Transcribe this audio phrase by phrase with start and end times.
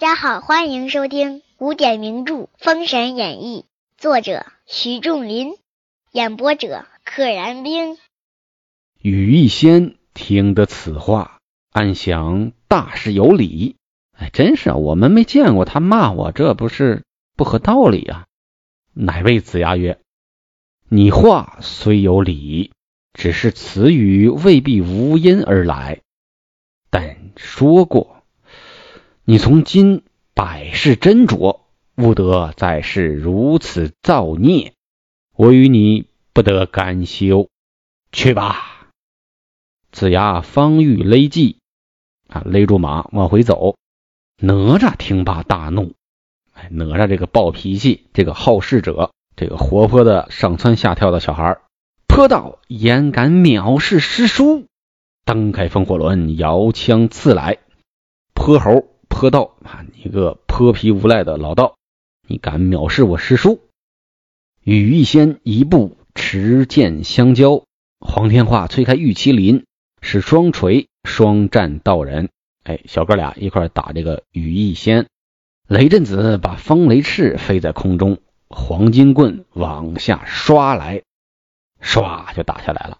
[0.00, 3.66] 大家好，欢迎收听古典名著《封神演义》，
[4.00, 5.58] 作者徐仲林，
[6.10, 7.98] 演播者可燃冰。
[9.02, 11.38] 羽翼仙听得此话，
[11.70, 13.76] 暗想大是有理。
[14.16, 17.04] 哎，真是啊，我们没见过他骂我，这不是
[17.36, 18.24] 不合道理呀？
[18.94, 20.00] 乃谓子牙曰
[20.88, 22.72] ：“你话虽有理，
[23.12, 26.00] 只是此语未必无因而来。
[26.88, 28.16] 但说过。”
[29.30, 30.02] 你从今
[30.34, 31.60] 百世斟酌，
[31.94, 34.72] 勿得再是如此造孽。
[35.36, 37.48] 我与你不得甘休。
[38.10, 38.88] 去吧。
[39.92, 41.58] 子牙方欲勒计，
[42.26, 43.76] 啊，勒住马往回走。
[44.36, 45.92] 哪吒听罢大怒。
[46.52, 51.58] 哎，哪吒这个暴脾气，这个好事者，这个活泼的上蹿下跳的小孩，
[52.08, 54.66] 泼道：“焉敢藐视师叔！”
[55.24, 57.58] 蹬开风火轮，摇枪刺来。
[58.34, 58.88] 泼猴。
[59.20, 59.84] 泼道啊！
[59.92, 61.76] 你个泼皮无赖的老道，
[62.26, 63.60] 你敢藐视我师叔？
[64.62, 67.64] 羽翼仙一步持剑相交，
[67.98, 69.66] 黄天化催开玉麒麟，
[70.00, 72.30] 使双锤双战道人。
[72.64, 75.06] 哎，小哥俩一块打这个羽翼仙。
[75.68, 81.02] 雷震子把风雷翅飞在空中，黄金棍往下刷来，
[81.82, 82.96] 唰就打下来了。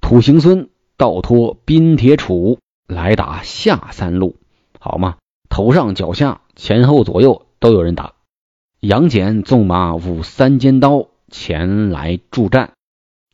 [0.00, 4.41] 土行孙倒拖冰铁杵来打下三路。
[4.84, 8.14] 好嘛，头上脚下前后左右都有人打。
[8.80, 12.72] 杨戬纵马舞三尖刀前来助战。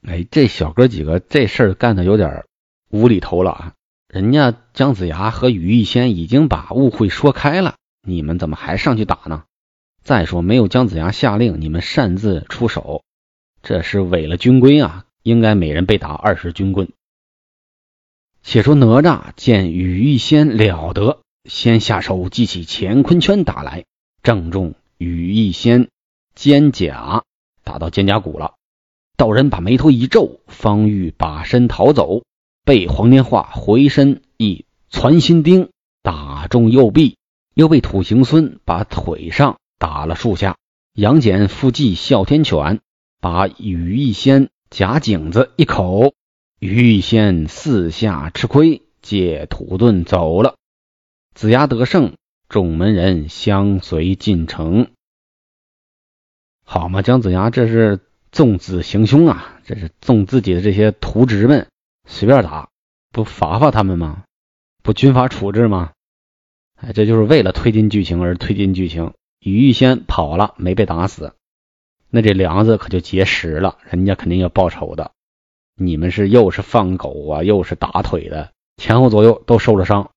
[0.03, 2.45] 哎，这小哥几个这事儿干的有点
[2.91, 3.73] 无厘头了啊！
[4.09, 7.77] 人家姜子牙和羽翼仙已经把误会说开了，
[8.07, 9.45] 你们怎么还上去打呢？
[10.03, 13.05] 再说没有姜子牙下令，你们擅自出手，
[13.63, 15.07] 这是违了军规啊！
[15.23, 16.91] 应该每人被打二十军棍。
[18.43, 21.21] 且说哪吒见羽翼仙了得。
[21.49, 23.87] 先下手记起乾坤圈打来，
[24.23, 25.89] 正中羽翼仙
[26.35, 27.23] 肩胛，
[27.65, 28.55] 打到肩胛骨了。
[29.17, 32.23] 道人把眉头一皱，方欲把身逃走，
[32.65, 35.71] 被黄天化回身一攒心钉
[36.03, 37.17] 打中右臂，
[37.55, 40.57] 又被土行孙把腿上打了数下。
[40.93, 42.81] 杨戬复计哮天犬，
[43.21, 46.13] 把羽翼仙夹颈子一口，
[46.59, 50.57] 羽翼仙四下吃亏，借土遁走了。
[51.39, 52.15] 子牙得胜，
[52.49, 54.91] 众门人相随进城。
[56.65, 58.01] 好嘛，姜子牙这是
[58.33, 59.61] 纵子行凶啊！
[59.65, 61.69] 这是纵自己的这些徒侄们
[62.09, 62.71] 随便打，
[63.13, 64.25] 不罚罚他们吗？
[64.83, 65.93] 不军法处置吗？
[66.75, 69.13] 哎，这就是为了推进剧情而推进剧情。
[69.39, 71.35] 羽翼仙跑了，没被打死，
[72.11, 75.13] 那这梁子可就结实了，人家肯定要报仇的。
[75.77, 80.11] 你们是又是放狗啊，又是打腿的，前后左右都受了伤。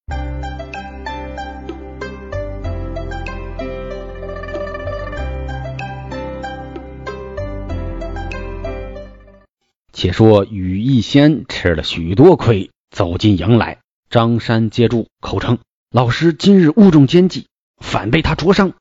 [9.93, 13.79] 且说羽翼仙吃了许多亏，走进营来，
[14.09, 15.59] 张山接住，口称
[15.89, 17.47] 老师今日误中奸计，
[17.77, 18.73] 反被他灼伤。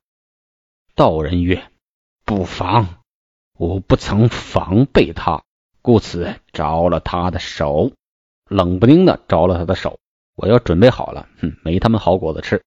[0.95, 1.63] 道人曰
[2.25, 3.01] ：“不妨，
[3.57, 5.43] 我不曾防备他，
[5.81, 7.91] 故此着了他的手，
[8.49, 9.99] 冷不丁的着了他的手。
[10.35, 12.61] 我要准备好了，哼，没他们好果子吃。”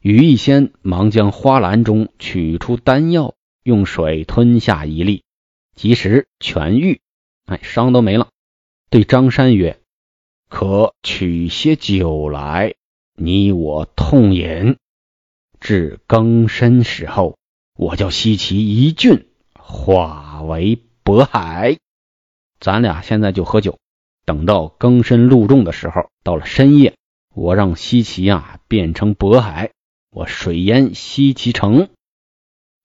[0.00, 5.24] 羽翼仙忙将花篮中取出丹药，用水吞下一粒，
[5.74, 7.00] 及时痊愈。
[7.50, 8.28] 哎，伤都没了。
[8.90, 9.80] 对张山曰
[10.48, 12.74] ：“可取些酒来，
[13.16, 14.76] 你我痛饮。
[15.58, 17.36] 至更深时候，
[17.76, 19.26] 我叫西岐一郡
[19.58, 21.78] 化为渤海。
[22.60, 23.80] 咱俩现在就喝酒，
[24.24, 26.94] 等到更深露重的时候，到了深夜，
[27.34, 29.72] 我让西岐啊变成渤海，
[30.12, 31.88] 我水淹西岐城。”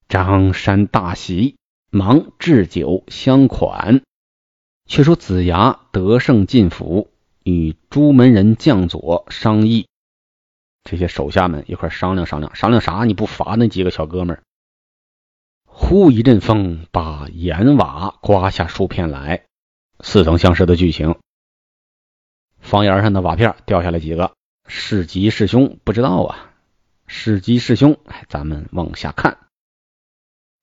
[0.08, 1.54] 张山大喜，
[1.88, 4.02] 忙置酒相款。
[4.86, 7.10] 却说子牙得胜进府，
[7.42, 9.88] 与朱门人将佐商议。
[10.84, 13.04] 这些手下们一块商量商量，商量啥？
[13.04, 14.42] 你不罚那几个小哥们儿？
[15.64, 19.44] 忽一阵风，把檐瓦刮下数片来，
[20.00, 21.16] 似曾相识的剧情。
[22.60, 24.34] 房檐上的瓦片掉下来几个，
[24.68, 25.78] 是吉是凶？
[25.84, 26.52] 不知道啊。
[27.08, 27.98] 是吉是凶？
[28.28, 29.38] 咱们往下看。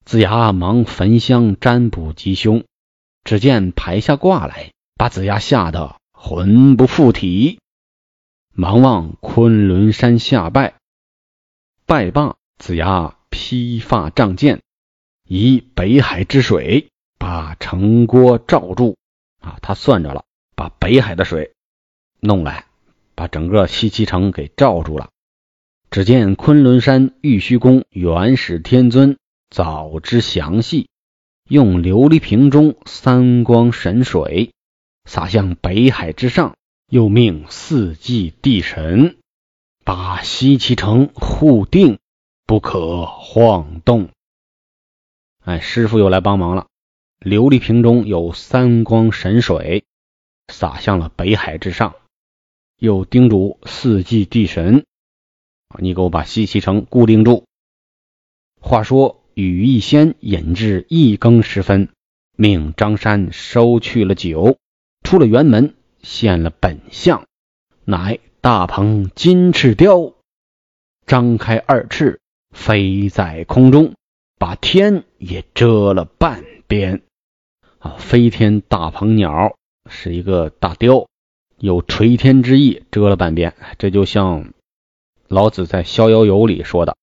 [0.04, 2.64] 子牙忙焚香占卜吉凶。
[3.24, 7.58] 只见排下卦来，把子牙吓得魂不附体，
[8.52, 10.74] 忙往昆仑山下拜。
[11.86, 14.60] 拜罢，子牙披发仗剑，
[15.26, 16.88] 以北海之水
[17.18, 18.96] 把城郭罩住。
[19.40, 20.24] 啊，他算着了，
[20.54, 21.52] 把北海的水
[22.20, 22.66] 弄来，
[23.14, 25.08] 把整个西岐城给罩住了。
[25.90, 29.16] 只见昆仑山玉虚宫元始天尊
[29.48, 30.88] 早知详细，
[31.48, 34.52] 用琉璃瓶中三光神水
[35.04, 36.56] 洒向北海之上，
[36.88, 39.18] 又命四季地神
[39.84, 41.98] 把西岐城护定，
[42.46, 44.08] 不可晃动。
[45.44, 46.66] 哎，师傅又来帮忙了。
[47.20, 49.84] 琉璃瓶中有三光神水
[50.48, 51.94] 洒向了北海之上，
[52.78, 54.86] 又叮嘱四季地神
[55.78, 57.44] ：“你给我把西岐城固定住。”
[58.60, 61.88] 话说，羽翼仙引至一更时分，
[62.36, 64.58] 命张山收去了酒，
[65.02, 67.26] 出了辕门，现了本相，
[67.84, 70.14] 乃大鹏金翅雕，
[71.06, 72.20] 张开二翅
[72.50, 73.92] 飞在空中。
[74.36, 77.02] 把天也遮了半边
[77.78, 77.94] 啊！
[77.98, 79.56] 飞天大鹏鸟
[79.88, 81.06] 是一个大雕，
[81.58, 83.54] 有垂天之意，遮了半边。
[83.78, 84.52] 这就像
[85.28, 86.96] 老子在《逍遥游》里说的：“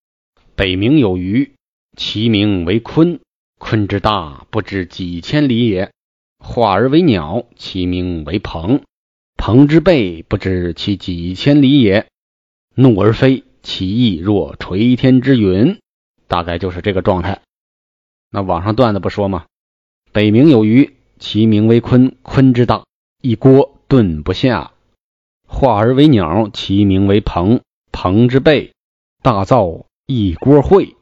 [0.55, 1.53] 北冥有鱼，
[1.97, 3.19] 其名为鲲。
[3.59, 5.91] 鲲之大，不知几千里也；
[6.39, 8.81] 化而为鸟，其名为鹏。
[9.37, 12.07] 鹏之背，不知其几千里也。
[12.75, 15.77] 怒而飞，其翼若垂天之云。”
[16.27, 17.41] 大概就是这个状态。
[18.31, 19.45] 那网上段子不说吗？
[20.11, 22.13] 北冥有鱼，其名为鲲。
[22.23, 22.83] 鲲之大，
[23.21, 24.71] 一锅炖不下；
[25.47, 27.61] 化而为鸟，其名为鹏。
[27.91, 28.71] 鹏之背，
[29.21, 30.95] 大造一锅烩。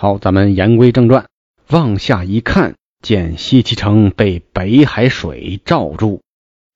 [0.00, 1.26] 好，咱们言归正传。
[1.70, 6.22] 往下一看，见西岐城被北海水罩住。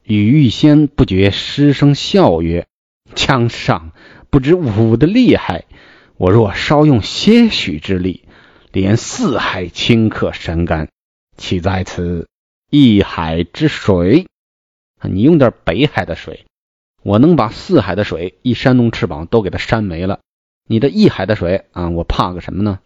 [0.02, 2.66] 羽玉仙不觉失声笑曰
[3.14, 3.92] ：“江上
[4.28, 5.66] 不知武的厉害。”
[6.18, 8.24] 我若稍用些许之力，
[8.72, 10.88] 连四海顷刻删干，
[11.36, 12.26] 岂在此
[12.70, 14.26] 一海之水？
[15.00, 16.44] 你用点北海的水，
[17.04, 20.18] 我能把四海的水一扇动翅膀都给它扇没了。
[20.66, 22.80] 你的一海的水啊，我怕个什么呢？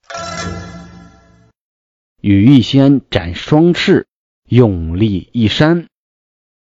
[2.20, 4.06] 羽翼仙展双翅，
[4.48, 5.86] 用力一扇，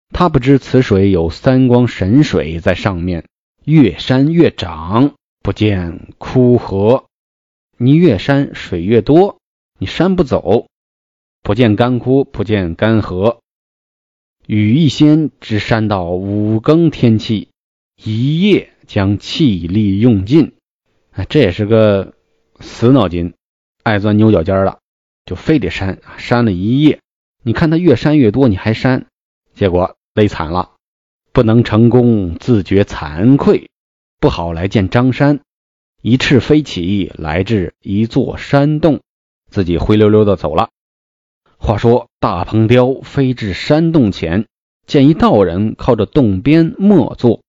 [0.10, 3.26] 他不知此水有三光神水在上面，
[3.64, 5.16] 越扇越涨。
[5.42, 7.06] 不见枯涸，
[7.78, 9.40] 你越扇水越多，
[9.80, 10.68] 你扇不走；
[11.42, 13.40] 不见干枯，不见干涸。
[14.46, 17.48] 羽翼仙只扇到五更天气，
[17.96, 20.52] 一夜将气力用尽。
[21.12, 22.14] 啊，这也是个
[22.60, 23.34] 死脑筋，
[23.82, 24.80] 爱钻牛角尖了，
[25.30, 27.02] 就非得删，删了一夜。
[27.44, 29.06] 你看他越删越多，你还删，
[29.54, 30.72] 结果累惨了，
[31.32, 33.70] 不能成功，自觉惭愧。
[34.20, 35.42] 不好来见张山，
[36.02, 39.02] 一翅飞起来至一座山洞，
[39.52, 40.70] 自己灰溜溜的走了。
[41.60, 44.48] 话说大鹏雕飞至山洞前，
[44.88, 47.42] 见一道人靠着洞边默坐，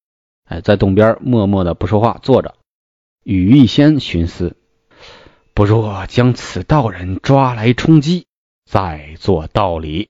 [0.44, 2.56] 哎，在洞边默默的不说话坐着。
[3.25, 4.59] 羽翼仙寻思，
[5.55, 8.26] 不若将此道人抓来充饥，
[8.64, 10.08] 再做道理。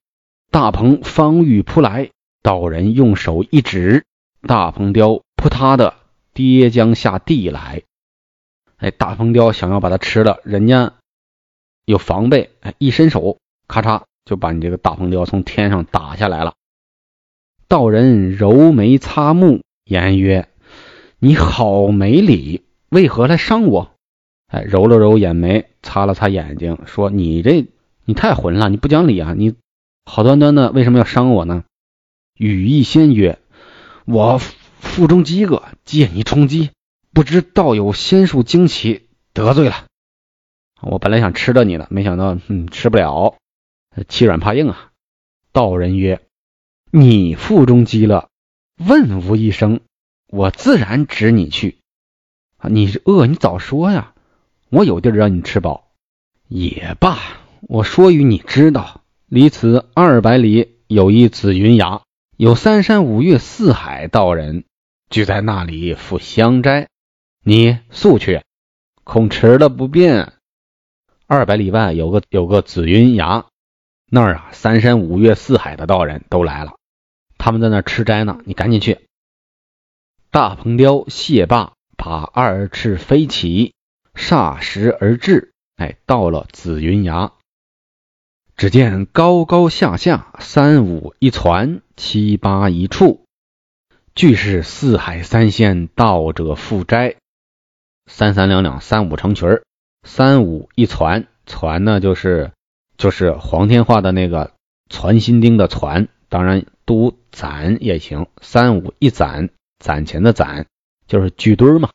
[0.50, 2.10] 大鹏方欲扑来，
[2.42, 4.04] 道人用手一指，
[4.42, 5.94] 大鹏雕扑他的。
[6.32, 7.82] 跌将下地来，
[8.76, 10.94] 哎，大鹏雕想要把它吃了，人家
[11.85, 16.54] 有防备，哎，一伸手，咔嚓就把你这个大鹏雕从天上打下来了。
[17.66, 20.49] 道人揉眉擦目，言曰
[21.18, 23.90] ：“你好没理，为何来伤我？”
[24.50, 27.66] 哎，揉了揉眼眉，擦了擦眼睛，说：“你这
[28.04, 29.35] 你太混了，你不讲理啊！
[29.37, 29.54] 你
[30.04, 31.64] 好端端的为什么要伤我呢？”
[32.37, 33.38] 羽翼仙曰
[34.07, 34.40] ：“我。”
[34.80, 36.71] 腹中饥饿，借你充饥，
[37.12, 39.85] 不知道有仙术惊奇，得罪了。
[40.80, 43.37] 我本来想吃了你的，没想到，嗯，吃不了，
[44.09, 44.90] 欺软怕硬啊。
[45.52, 46.23] 道人曰
[46.90, 48.30] ：“你腹中饥了，
[48.78, 49.80] 问吾一声，
[50.28, 51.76] 我自然指你去。
[52.57, 54.14] 啊，你饿，你早说呀，
[54.71, 55.93] 我有地儿让你吃饱。
[56.49, 57.19] 也罢，
[57.61, 62.03] 我说与你知道，离此二百里有一紫云崖，
[62.37, 64.65] 有三山五岳四海道人。”
[65.11, 66.89] 聚在那里赴香斋，
[67.43, 68.45] 你速去，
[69.03, 70.35] 恐迟了不便。
[71.27, 73.47] 二百里外有个有个紫云崖，
[74.09, 76.75] 那儿啊三山五岳四海的道人都来了，
[77.39, 79.00] 他们在那儿吃斋呢，你赶紧去。
[80.31, 83.75] 大鹏雕谢罢，把二翅飞起，
[84.14, 87.33] 霎时而至，哎，到了紫云崖。
[88.57, 93.25] 只见高高下下，三五一船，七八一处。
[94.14, 97.17] 俱是四海三仙道者赴斋，
[98.07, 99.62] 三三两两三五成群儿，
[100.02, 102.52] 三五一攒，攒呢就是
[102.99, 104.52] 就是黄天化的那个
[104.90, 109.49] 攒心钉的攒，当然读攒也行，三五一攒，
[109.79, 110.67] 攒钱的攒
[111.07, 111.88] 就是聚堆儿嘛。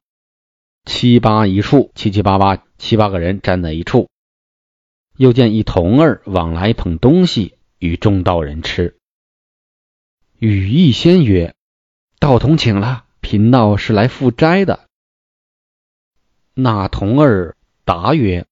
[0.86, 4.08] 七八一处，七七八八七八个人站在一处。
[5.18, 8.98] 又见一童儿往来捧东西与众道人吃。
[10.38, 11.56] 羽翼仙曰
[12.20, 14.88] ：“道童请了，贫道是来赴斋的。”
[16.54, 18.46] 那童儿答曰：“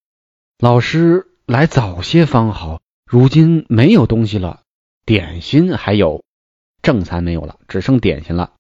[0.58, 4.64] 老师来早些方好，如今没有东西了，
[5.06, 6.24] 点心还有，
[6.82, 8.54] 正餐没有了，只剩点心了。”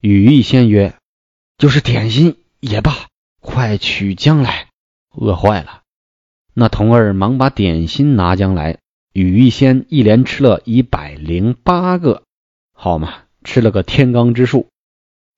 [0.00, 0.96] 羽翼仙曰
[1.58, 3.08] ：“就是点心也罢，
[3.40, 4.68] 快取将来，
[5.10, 5.82] 饿坏了。”
[6.54, 8.78] 那童儿忙把点心拿将来，
[9.12, 12.22] 羽玉仙一连吃了一百零八个，
[12.72, 14.68] 好嘛，吃了个天罡之数。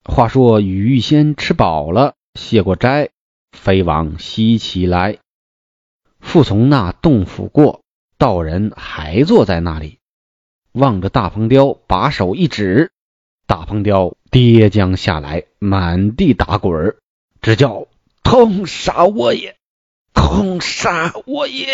[0.05, 3.09] 话说羽玉仙吃饱了，谢过斋，
[3.53, 5.19] 飞往西岐来。
[6.21, 7.81] 复从那洞府过，
[8.19, 9.99] 道人还坐在那里，
[10.73, 12.93] 望着大鹏雕，把手一指，
[13.47, 16.97] 大鹏雕跌将下来，满地打滚儿，
[17.45, 17.89] 只叫
[18.23, 19.59] 痛杀我也！
[20.15, 21.67] 痛杀我也！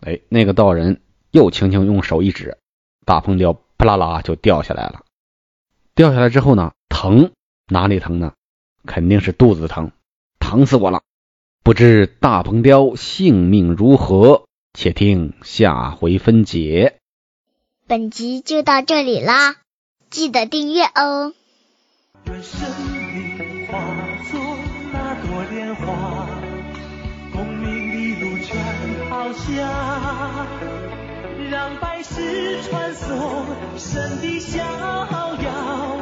[0.00, 2.58] 哎，那个道人又轻轻用手一指，
[3.06, 5.04] 大鹏雕啪啦啦就掉下来了。
[5.94, 7.30] 掉下来之后呢，疼
[7.68, 8.32] 哪里疼呢？
[8.84, 9.92] 肯定是肚子疼，
[10.40, 11.02] 疼死我了！
[11.62, 14.46] 不知大鹏雕性命如何？
[14.76, 16.98] 且听下回分解。
[17.86, 19.58] 本集就到这里啦，
[20.10, 21.34] 记得订阅哦。
[23.72, 23.80] 化
[24.30, 24.38] 作
[24.92, 26.28] 那朵莲花，
[27.32, 28.54] 功名利禄全
[29.08, 30.46] 抛下，
[31.50, 33.46] 让百世穿梭
[33.78, 35.96] 神的逍遥，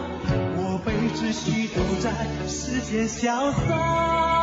[0.57, 2.11] 我辈只需都在
[2.49, 4.40] 世间潇洒。